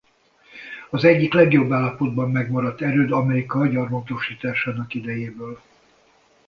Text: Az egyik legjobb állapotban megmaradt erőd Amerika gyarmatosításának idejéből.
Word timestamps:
Az 0.89 1.03
egyik 1.03 1.33
legjobb 1.33 1.71
állapotban 1.71 2.31
megmaradt 2.31 2.81
erőd 2.81 3.11
Amerika 3.11 3.67
gyarmatosításának 3.67 4.93
idejéből. 4.93 5.59